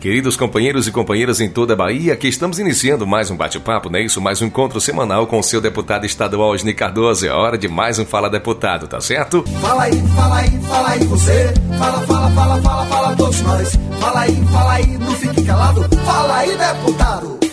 Queridos 0.00 0.36
companheiros 0.36 0.86
e 0.86 0.92
companheiras 0.92 1.40
em 1.40 1.50
toda 1.50 1.72
a 1.72 1.76
Bahia, 1.76 2.12
aqui 2.12 2.28
estamos 2.28 2.60
iniciando 2.60 3.04
mais 3.04 3.32
um 3.32 3.36
bate-papo, 3.36 3.90
não 3.90 3.98
é 3.98 4.04
isso? 4.04 4.20
Mais 4.20 4.40
um 4.40 4.46
encontro 4.46 4.80
semanal 4.80 5.26
com 5.26 5.40
o 5.40 5.42
seu 5.42 5.60
deputado 5.60 6.06
estadual 6.06 6.50
Osni 6.50 6.72
Cardoso. 6.72 7.26
É 7.26 7.32
hora 7.32 7.58
de 7.58 7.66
mais 7.66 7.98
um 7.98 8.06
Fala 8.06 8.30
Deputado, 8.30 8.86
tá 8.86 9.00
certo? 9.00 9.42
Fala 9.60 9.82
aí, 9.82 10.00
fala 10.14 10.36
aí, 10.36 10.60
fala 10.60 10.88
aí 10.90 11.04
você. 11.04 11.52
Fala, 11.76 12.06
fala, 12.06 12.30
fala, 12.30 12.62
fala, 12.62 12.86
fala 12.86 13.16
todos 13.16 13.40
nós. 13.40 13.76
Fala 13.98 14.20
aí, 14.20 14.36
fala 14.52 14.72
aí, 14.74 14.86
não 14.98 15.12
fique 15.16 15.42
calado. 15.42 15.96
Fala 16.04 16.36
aí, 16.36 16.56
deputado. 16.56 17.47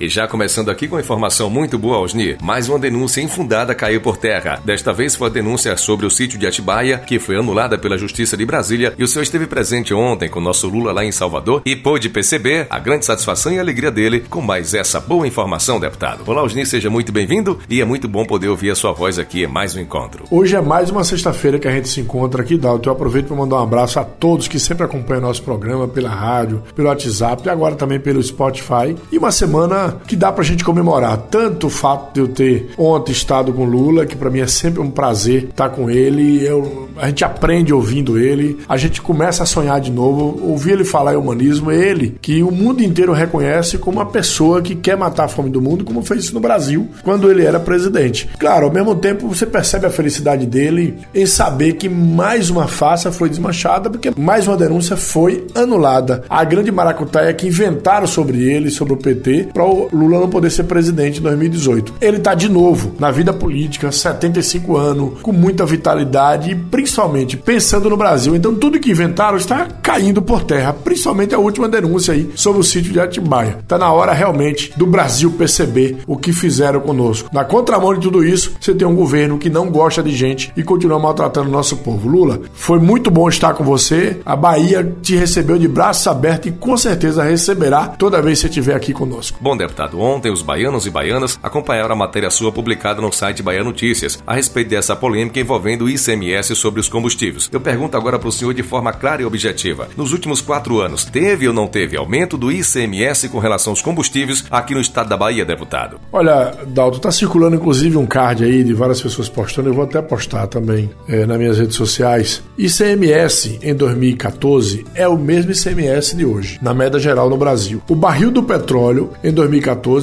E 0.00 0.08
já 0.08 0.26
começando 0.26 0.70
aqui 0.70 0.88
com 0.88 0.98
informação 0.98 1.50
muito 1.50 1.78
boa, 1.78 1.98
Osni, 1.98 2.34
mais 2.40 2.70
uma 2.70 2.78
denúncia 2.78 3.20
infundada 3.20 3.74
caiu 3.74 4.00
por 4.00 4.16
terra. 4.16 4.58
Desta 4.64 4.94
vez 4.94 5.14
foi 5.14 5.28
a 5.28 5.30
denúncia 5.30 5.76
sobre 5.76 6.06
o 6.06 6.10
sítio 6.10 6.38
de 6.38 6.46
Atibaia, 6.46 6.96
que 6.96 7.18
foi 7.18 7.36
anulada 7.36 7.76
pela 7.76 7.98
Justiça 7.98 8.34
de 8.34 8.46
Brasília, 8.46 8.94
e 8.96 9.04
o 9.04 9.06
senhor 9.06 9.24
esteve 9.24 9.46
presente 9.46 9.92
ontem 9.92 10.30
com 10.30 10.38
o 10.38 10.42
nosso 10.42 10.66
Lula 10.70 10.90
lá 10.90 11.04
em 11.04 11.12
Salvador 11.12 11.60
e 11.66 11.76
pôde 11.76 12.08
perceber 12.08 12.66
a 12.70 12.78
grande 12.78 13.04
satisfação 13.04 13.52
e 13.52 13.58
alegria 13.58 13.90
dele 13.90 14.20
com 14.20 14.40
mais 14.40 14.72
essa 14.72 14.98
boa 14.98 15.28
informação, 15.28 15.78
deputado. 15.78 16.22
Olá, 16.26 16.42
Osni, 16.42 16.64
seja 16.64 16.88
muito 16.88 17.12
bem-vindo 17.12 17.58
e 17.68 17.82
é 17.82 17.84
muito 17.84 18.08
bom 18.08 18.24
poder 18.24 18.48
ouvir 18.48 18.70
a 18.70 18.74
sua 18.74 18.92
voz 18.92 19.18
aqui 19.18 19.44
em 19.44 19.46
mais 19.46 19.76
um 19.76 19.80
encontro. 19.80 20.24
Hoje 20.30 20.56
é 20.56 20.62
mais 20.62 20.88
uma 20.88 21.04
sexta-feira 21.04 21.58
que 21.58 21.68
a 21.68 21.72
gente 21.72 21.90
se 21.90 22.00
encontra 22.00 22.40
aqui, 22.40 22.56
Dalton. 22.56 22.88
Eu 22.88 22.94
aproveito 22.94 23.26
para 23.26 23.36
mandar 23.36 23.56
um 23.56 23.64
abraço 23.64 24.00
a 24.00 24.04
todos 24.04 24.48
que 24.48 24.58
sempre 24.58 24.82
acompanham 24.82 25.20
nosso 25.20 25.42
programa 25.42 25.86
pela 25.86 26.08
rádio, 26.08 26.62
pelo 26.74 26.88
WhatsApp 26.88 27.42
e 27.44 27.50
agora 27.50 27.76
também 27.76 28.00
pelo 28.00 28.22
Spotify. 28.22 28.96
E 29.12 29.18
uma 29.18 29.30
semana 29.30 29.89
que 30.06 30.16
dá 30.16 30.32
pra 30.32 30.44
gente 30.44 30.64
comemorar. 30.64 31.16
Tanto 31.30 31.66
o 31.66 31.70
fato 31.70 32.14
de 32.14 32.20
eu 32.20 32.28
ter 32.28 32.70
ontem 32.76 33.12
estado 33.12 33.52
com 33.52 33.64
Lula, 33.64 34.06
que 34.06 34.16
para 34.16 34.30
mim 34.30 34.40
é 34.40 34.46
sempre 34.46 34.80
um 34.80 34.90
prazer 34.90 35.44
estar 35.44 35.70
com 35.70 35.90
ele, 35.90 36.44
eu, 36.44 36.88
a 36.96 37.06
gente 37.08 37.24
aprende 37.24 37.72
ouvindo 37.72 38.18
ele, 38.18 38.58
a 38.68 38.76
gente 38.76 39.00
começa 39.00 39.42
a 39.42 39.46
sonhar 39.46 39.80
de 39.80 39.90
novo, 39.90 40.40
ouvir 40.42 40.72
ele 40.72 40.84
falar 40.84 41.14
em 41.14 41.16
humanismo, 41.16 41.70
ele 41.70 42.16
que 42.20 42.42
o 42.42 42.50
mundo 42.50 42.82
inteiro 42.82 43.12
reconhece 43.12 43.78
como 43.78 43.98
uma 43.98 44.06
pessoa 44.06 44.62
que 44.62 44.74
quer 44.74 44.96
matar 44.96 45.24
a 45.24 45.28
fome 45.28 45.50
do 45.50 45.60
mundo, 45.60 45.84
como 45.84 46.02
fez 46.02 46.24
isso 46.24 46.34
no 46.34 46.40
Brasil 46.40 46.88
quando 47.02 47.30
ele 47.30 47.44
era 47.44 47.60
presidente. 47.60 48.28
Claro, 48.38 48.66
ao 48.66 48.72
mesmo 48.72 48.94
tempo 48.94 49.28
você 49.28 49.46
percebe 49.46 49.86
a 49.86 49.90
felicidade 49.90 50.46
dele 50.46 50.98
em 51.14 51.26
saber 51.26 51.74
que 51.74 51.88
mais 51.88 52.50
uma 52.50 52.66
farsa 52.66 53.12
foi 53.12 53.28
desmanchada, 53.28 53.90
porque 53.90 54.12
mais 54.16 54.46
uma 54.46 54.56
denúncia 54.56 54.96
foi 54.96 55.46
anulada. 55.54 56.24
A 56.28 56.44
grande 56.44 56.70
maracutaia 56.70 57.32
que 57.32 57.46
inventaram 57.46 58.06
sobre 58.06 58.42
ele, 58.42 58.70
sobre 58.70 58.94
o 58.94 58.96
PT, 58.96 59.48
para 59.52 59.64
Lula 59.92 60.20
não 60.20 60.28
poder 60.28 60.50
ser 60.50 60.64
presidente 60.64 61.18
em 61.18 61.22
2018. 61.22 61.94
Ele 62.00 62.16
está 62.16 62.34
de 62.34 62.48
novo 62.48 62.92
na 62.98 63.10
vida 63.10 63.32
política, 63.32 63.92
75 63.92 64.76
anos, 64.76 65.20
com 65.20 65.32
muita 65.32 65.64
vitalidade 65.64 66.50
e 66.50 66.54
principalmente 66.54 67.36
pensando 67.36 67.88
no 67.88 67.96
Brasil. 67.96 68.34
Então 68.34 68.54
tudo 68.54 68.80
que 68.80 68.90
inventaram 68.90 69.36
está 69.36 69.66
caindo 69.82 70.22
por 70.22 70.42
terra, 70.42 70.72
principalmente 70.72 71.34
a 71.34 71.38
última 71.38 71.68
denúncia 71.68 72.14
aí 72.14 72.30
sobre 72.34 72.60
o 72.60 72.64
sítio 72.64 72.92
de 72.92 73.00
Atibaia. 73.00 73.58
Está 73.60 73.78
na 73.78 73.92
hora 73.92 74.12
realmente 74.12 74.72
do 74.76 74.86
Brasil 74.86 75.30
perceber 75.32 75.98
o 76.06 76.16
que 76.16 76.32
fizeram 76.32 76.80
conosco. 76.80 77.30
Na 77.32 77.44
contramão 77.44 77.94
de 77.94 78.00
tudo 78.00 78.24
isso, 78.24 78.52
você 78.60 78.74
tem 78.74 78.86
um 78.86 78.94
governo 78.94 79.38
que 79.38 79.50
não 79.50 79.70
gosta 79.70 80.02
de 80.02 80.12
gente 80.12 80.52
e 80.56 80.62
continua 80.62 80.98
maltratando 80.98 81.48
o 81.48 81.52
nosso 81.52 81.76
povo. 81.78 82.08
Lula, 82.08 82.40
foi 82.52 82.78
muito 82.78 83.10
bom 83.10 83.28
estar 83.28 83.54
com 83.54 83.64
você. 83.64 84.18
A 84.24 84.36
Bahia 84.36 84.96
te 85.02 85.16
recebeu 85.16 85.58
de 85.58 85.68
braços 85.68 86.06
abertos 86.06 86.50
e 86.50 86.52
com 86.52 86.76
certeza 86.76 87.22
receberá 87.22 87.86
toda 87.86 88.22
vez 88.22 88.38
que 88.38 88.42
você 88.42 88.48
estiver 88.48 88.74
aqui 88.74 88.92
conosco. 88.92 89.38
Bom, 89.40 89.56
ontem 89.94 90.32
os 90.32 90.42
baianos 90.42 90.86
e 90.86 90.90
baianas 90.90 91.38
acompanharam 91.42 91.94
a 91.94 91.98
matéria 91.98 92.30
sua 92.30 92.52
publicada 92.52 93.00
no 93.00 93.12
site 93.12 93.42
Bahia 93.42 93.64
Notícias 93.64 94.22
a 94.26 94.34
respeito 94.34 94.70
dessa 94.70 94.96
polêmica 94.96 95.40
envolvendo 95.40 95.84
o 95.84 95.88
ICMS 95.88 96.54
sobre 96.56 96.80
os 96.80 96.88
combustíveis. 96.88 97.48
Eu 97.52 97.60
pergunto 97.60 97.96
agora 97.96 98.18
para 98.18 98.28
o 98.28 98.32
senhor 98.32 98.54
de 98.54 98.62
forma 98.62 98.92
clara 98.92 99.22
e 99.22 99.24
objetiva: 99.24 99.88
nos 99.96 100.12
últimos 100.12 100.40
quatro 100.40 100.80
anos, 100.80 101.04
teve 101.04 101.46
ou 101.46 101.54
não 101.54 101.66
teve 101.66 101.96
aumento 101.96 102.36
do 102.36 102.50
ICMS 102.50 103.28
com 103.28 103.38
relação 103.38 103.72
aos 103.72 103.82
combustíveis 103.82 104.44
aqui 104.50 104.74
no 104.74 104.80
estado 104.80 105.08
da 105.08 105.16
Bahia, 105.16 105.44
deputado? 105.44 106.00
Olha, 106.12 106.54
Dalton, 106.66 106.98
tá 106.98 107.10
circulando 107.10 107.56
inclusive 107.56 107.96
um 107.96 108.06
card 108.06 108.44
aí 108.44 108.64
de 108.64 108.72
várias 108.72 109.00
pessoas 109.00 109.28
postando, 109.28 109.68
eu 109.68 109.74
vou 109.74 109.84
até 109.84 110.00
postar 110.02 110.46
também 110.46 110.90
é, 111.08 111.26
nas 111.26 111.38
minhas 111.38 111.58
redes 111.58 111.76
sociais. 111.76 112.42
ICMS 112.58 113.58
em 113.62 113.74
2014 113.74 114.84
é 114.94 115.06
o 115.08 115.16
mesmo 115.16 115.52
ICMS 115.52 116.16
de 116.16 116.24
hoje, 116.24 116.58
na 116.62 116.74
média 116.74 116.98
geral 116.98 117.28
no 117.28 117.36
Brasil. 117.36 117.82
O 117.88 117.94
barril 117.94 118.30
do 118.30 118.42
petróleo 118.42 119.10
em 119.22 119.32
2014 119.32 119.59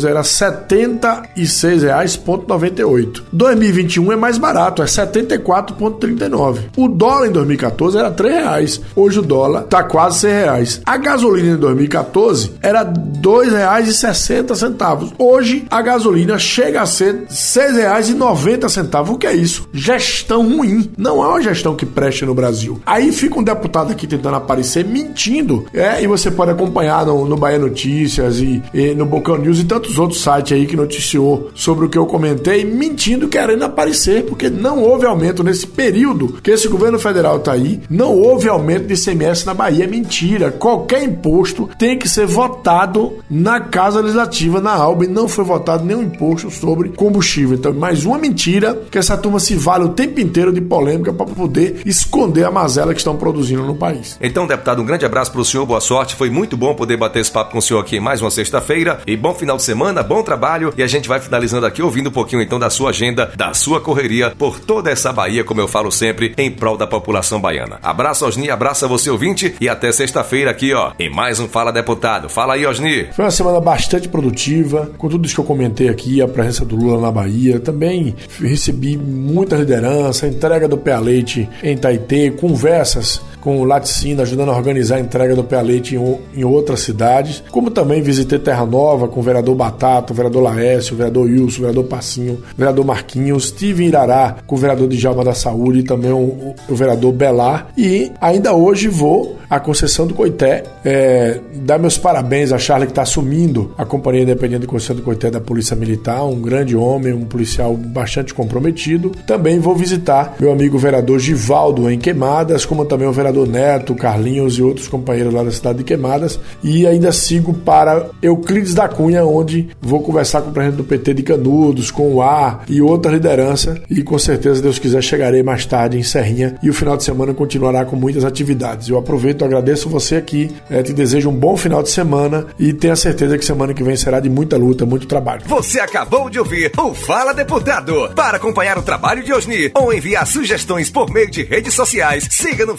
era 0.08 0.22
R$ 0.22 0.28
76,98. 0.28 3.24
2021 3.32 4.12
é 4.12 4.16
mais 4.16 4.38
barato, 4.38 4.82
é 4.82 4.86
74,39. 4.86 6.60
O 6.76 6.88
dólar 6.88 7.28
em 7.28 7.32
2014 7.32 7.98
era 7.98 8.10
R$ 8.10 8.16
3,00. 8.16 8.82
Hoje 8.96 9.20
o 9.20 9.22
dólar 9.22 9.64
está 9.64 9.84
quase 9.84 10.28
R$ 10.28 10.34
6,00. 10.34 10.82
A 10.86 10.98
gasolina 10.98 11.56
em 11.56 11.58
2014 11.58 12.54
era 12.62 12.84
R$ 12.84 12.94
2,60. 13.22 15.14
Hoje 15.18 15.66
a 15.70 15.82
gasolina 15.82 16.38
chega 16.38 16.82
a 16.82 16.86
ser 16.86 17.14
R$ 17.14 17.26
6,90. 17.30 19.10
O 19.10 19.18
que 19.18 19.28
é 19.28 19.34
isso? 19.34 19.68
Gestão 19.74 20.58
ruim. 20.58 20.90
Não 20.98 21.24
é 21.24 21.28
uma 21.28 21.42
gestão 21.42 21.76
que 21.76 21.86
preste 21.86 22.26
no 22.26 22.34
Brasil. 22.34 22.82
Aí 22.86 23.12
fica 23.12 23.40
um 23.40 23.44
deputado 23.44 23.92
aqui 23.92 24.08
tentando 24.08 24.36
aparecer 24.36 24.86
mentindo. 24.86 25.66
É, 25.74 26.02
e 26.02 26.08
você 26.08 26.32
pode 26.32 26.52
acompanhar 26.52 27.06
no, 27.06 27.28
no 27.28 27.38
Bahia 27.38 27.60
Notícias 27.60 28.40
e, 28.40 28.62
e 28.74 28.94
no 28.94 29.06
Bocão 29.06 29.38
News 29.48 29.60
e 29.60 29.64
tantos 29.64 29.98
outros 29.98 30.22
sites 30.22 30.52
aí 30.52 30.66
que 30.66 30.76
noticiou 30.76 31.52
sobre 31.56 31.86
o 31.86 31.90
que 31.90 31.98
eu 31.98 32.06
comentei, 32.06 32.66
mentindo, 32.66 33.30
querendo 33.30 33.64
aparecer, 33.64 34.26
porque 34.26 34.50
não 34.50 34.84
houve 34.84 35.06
aumento 35.06 35.44
nesse 35.44 35.66
período 35.66 36.40
que 36.44 36.52
esse 36.52 36.68
governo 36.68 37.00
federal 37.00 37.40
tá 37.40 37.54
aí, 37.54 37.80
não 37.90 38.14
houve 38.14 38.50
aumento 38.50 38.88
de 38.88 38.94
ICMS 38.94 39.46
na 39.46 39.54
Bahia. 39.54 39.86
É 39.86 39.88
mentira. 39.88 40.52
Qualquer 40.52 41.04
imposto 41.04 41.70
tem 41.80 41.98
que 41.98 42.10
ser 42.10 42.26
votado 42.26 43.20
na 43.30 43.60
Casa 43.60 44.02
Legislativa, 44.02 44.60
na 44.60 44.74
ALBA, 44.74 45.06
e 45.06 45.08
não 45.08 45.28
foi 45.28 45.46
votado 45.46 45.86
nenhum 45.86 46.04
imposto 46.04 46.52
sobre 46.52 46.90
combustível. 46.90 47.56
Então, 47.56 47.74
mais 47.74 48.06
uma 48.06 48.18
mentira 48.18 48.78
que 48.92 48.98
essa 48.98 49.18
turma 49.18 49.40
se 49.40 49.56
vale 49.56 49.86
o 49.86 49.90
tempo 49.90 50.20
inteiro 50.20 50.52
de 50.52 50.62
polêmica 50.62 51.14
para 51.14 51.26
poder 51.26 51.82
esconder 51.86 52.46
a 52.46 52.52
mazela 52.52 52.94
que 52.94 53.00
estão 53.00 53.16
produzindo 53.16 53.64
no 53.64 53.76
país. 53.76 54.18
Então, 54.22 54.46
deputado, 54.46 54.82
um 54.82 54.86
grande 54.86 55.06
abraço 55.06 55.32
para 55.32 55.42
o 55.42 55.46
senhor, 55.46 55.66
boa 55.66 55.80
sorte. 55.80 56.16
Foi 56.16 56.30
muito 56.30 56.58
bom 56.58 56.76
poder 56.76 56.98
bater 56.98 57.20
esse 57.20 57.32
papo 57.32 57.52
com 57.52 57.60
o 57.60 57.62
senhor 57.62 57.80
aqui 57.80 58.00
mais 58.00 58.22
uma 58.22 58.32
sexta-feira. 58.32 59.00
E 59.08 59.16
bom 59.16 59.34
final 59.38 59.58
de 59.58 59.64
semana, 59.64 60.04
bom 60.04 60.24
trabalho. 60.24 60.74
E 60.78 60.84
a 60.84 60.88
gente 60.88 61.08
vai 61.08 61.20
finalizando 61.20 61.66
aqui 61.66 61.82
ouvindo 61.82 62.10
um 62.10 62.12
pouquinho 62.12 62.42
então 62.42 62.60
da 62.60 62.70
sua 62.70 62.90
agenda, 62.90 63.32
da 63.36 63.54
sua 63.54 63.80
correria 63.80 64.34
por 64.38 64.60
toda 64.60 64.90
essa 64.90 65.14
Bahia, 65.14 65.44
como 65.44 65.62
eu 65.62 65.68
falo 65.68 65.92
sempre, 65.92 66.34
em 66.38 66.52
prol 66.52 66.78
da 66.78 66.88
população 66.88 67.40
baiana. 67.40 67.80
Abraço, 67.82 68.26
Osni, 68.26 68.50
abraço 68.50 68.86
a 68.86 68.88
você, 68.88 69.10
ouvinte, 69.10 69.56
e 69.60 69.70
até 69.70 69.92
sexta-feira 69.92 70.52
aqui, 70.52 70.74
ó, 70.74 70.92
em 71.00 71.10
mais 71.10 71.40
um 71.40 71.48
Fala 71.48 71.72
Deputado. 71.72 72.30
Fala 72.30 72.56
aí, 72.56 72.66
Osni. 72.66 73.08
Foi 73.14 73.26
uma 73.26 73.32
semana 73.32 73.60
bastante 73.60 74.08
produtiva, 74.08 74.92
com 74.98 75.08
tudo 75.08 75.26
isso 75.26 75.36
que 75.36 75.42
eu 75.42 75.46
comentei 75.46 75.90
aqui, 75.90 76.22
a 76.22 76.28
presença 76.28 76.66
do 76.66 76.76
Lula 76.76 77.02
na 77.02 77.12
Bahia. 77.12 77.60
Também 77.60 78.16
recebi 78.40 78.98
muita 78.98 79.56
liderança, 79.56 80.28
entrega 80.28 80.68
do 80.68 80.78
pé 80.78 80.94
a 80.94 81.00
leite 81.00 81.48
em 81.64 81.78
Taitê, 81.78 82.32
conversas 82.32 83.22
com 83.48 83.62
o 83.62 83.64
Laticínio, 83.64 84.22
ajudando 84.24 84.50
a 84.50 84.58
organizar 84.58 84.98
a 84.98 85.00
entrega 85.00 85.34
do 85.34 85.42
pé 85.42 85.62
leite 85.62 85.96
em, 85.96 86.20
em, 86.36 86.44
outras 86.44 86.82
cidades. 86.82 87.42
Como 87.50 87.72
também 87.72 88.02
visitei 88.02 88.38
Terra 88.38 88.66
Nova 88.66 89.08
com 89.08 89.22
o 89.22 89.24
vereador 89.24 89.56
Batata, 89.56 90.12
o 90.12 90.16
vereador 90.16 90.44
Laércio, 90.44 90.94
o 90.94 90.98
vereador 90.98 91.24
Wilson, 91.24 91.60
o 91.60 91.62
vereador 91.62 91.84
Passinho, 91.86 92.34
o 92.34 92.58
vereador 92.58 92.84
Marquinhos. 92.84 93.46
Estive 93.46 93.86
em 93.86 93.88
Irará 93.88 94.36
com 94.46 94.56
o 94.56 94.58
vereador 94.58 94.90
Djalma 94.90 95.24
da 95.24 95.34
Saúde 95.34 95.80
e 95.80 95.84
também 95.84 96.12
o, 96.12 96.18
o, 96.18 96.56
o 96.68 96.76
vereador 96.76 97.14
Belar. 97.14 97.70
E 97.78 98.12
ainda 98.20 98.54
hoje 98.54 98.90
vou 98.90 99.38
à 99.50 99.62
concessão 99.62 100.06
do 100.06 100.14
Coité 100.14 100.64
é, 100.84 101.40
dar 101.54 101.80
meus 101.80 101.98
parabéns 101.98 102.52
a 102.52 102.58
Charlie 102.58 102.88
que 102.88 102.92
está 102.92 103.04
assumindo 103.04 103.74
a 103.78 103.86
Companhia 103.86 104.24
Independente 104.24 104.62
de 104.62 104.68
Concessão 104.68 104.96
do 104.96 105.02
Coité 105.02 105.32
da 105.32 105.40
Polícia 105.40 105.76
Militar, 105.76 106.26
um 106.26 106.42
grande 106.42 106.76
homem, 106.76 107.14
um 107.14 107.24
policial 107.24 107.74
bastante 107.76 108.34
comprometido. 108.34 109.12
Também 109.26 109.60
vou 109.60 109.76
visitar 109.76 110.36
meu 110.40 110.52
amigo 110.52 110.78
vereador 110.78 111.20
Givaldo 111.20 111.90
em 111.90 111.98
Queimadas, 111.98 112.66
como 112.66 112.86
também 112.86 113.08
o 113.08 113.14
vereador 113.14 113.37
Neto, 113.46 113.96
Carlinhos 113.96 114.58
e 114.58 114.62
outros 114.62 114.88
companheiros 114.88 115.34
lá 115.34 115.44
da 115.44 115.52
cidade 115.52 115.80
de 115.80 115.84
Queimadas. 115.84 116.40
E 116.64 116.88
ainda 116.88 117.12
sigo 117.12 117.54
para 117.54 118.08
Euclides 118.22 118.74
da 118.74 118.88
Cunha, 118.88 119.26
onde 119.26 119.70
vou 119.82 120.02
conversar 120.02 120.42
com 120.42 120.50
o 120.50 120.54
presidente 120.54 120.78
do 120.78 120.84
PT 120.84 121.14
de 121.14 121.24
Canudos, 121.24 121.92
com 121.92 122.16
o 122.16 122.22
A 122.22 122.62
e 122.68 122.82
outra 122.82 123.12
liderança. 123.12 123.82
E 123.90 124.02
com 124.02 124.18
certeza, 124.18 124.62
Deus 124.62 124.80
quiser, 124.80 125.02
chegarei 125.02 125.44
mais 125.44 125.66
tarde 125.66 125.98
em 125.98 126.04
Serrinha 126.04 126.56
e 126.64 126.70
o 126.70 126.74
final 126.74 126.98
de 126.98 127.04
semana 127.04 127.34
continuará 127.34 127.86
com 127.86 127.96
muitas 127.96 128.24
atividades. 128.24 128.90
Eu 128.90 128.98
aproveito, 128.98 129.44
agradeço 129.44 129.90
você 129.90 130.16
aqui, 130.16 130.50
é, 130.70 130.82
te 130.82 130.94
desejo 130.94 131.30
um 131.30 131.36
bom 131.36 131.58
final 131.58 131.84
de 131.84 131.90
semana 131.90 132.48
e 132.60 132.74
tenha 132.74 132.96
certeza 132.96 133.38
que 133.38 133.46
semana 133.46 133.74
que 133.74 133.84
vem 133.84 133.96
será 133.96 134.20
de 134.20 134.30
muita 134.30 134.58
luta, 134.58 134.86
muito 134.86 135.08
trabalho. 135.08 135.44
Você 135.46 135.80
acabou 135.80 136.30
de 136.30 136.40
ouvir 136.40 136.72
o 136.78 136.94
Fala 136.94 137.34
Deputado. 137.34 138.12
Para 138.16 138.38
acompanhar 138.38 138.78
o 138.78 138.84
trabalho 138.84 139.24
de 139.24 139.34
Osni 139.34 139.72
ou 139.76 139.94
enviar 139.94 140.26
sugestões 140.26 140.90
por 140.90 141.12
meio 141.12 141.30
de 141.30 141.44
redes 141.44 141.74
sociais, 141.74 142.28
siga 142.30 142.66
no 142.66 142.78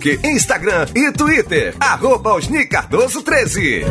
Facebook, 0.00 0.18
Instagram 0.24 0.86
e 0.94 1.12
Twitter. 1.12 1.74
Arroba 1.78 2.32
Osni 2.34 2.66
Cardoso 2.66 3.22
13. 3.22 3.84